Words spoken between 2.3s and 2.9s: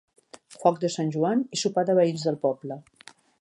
poble.